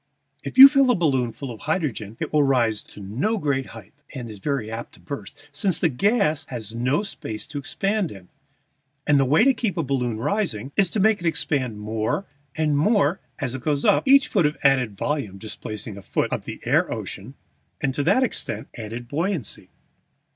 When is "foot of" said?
14.27-14.57, 16.01-16.45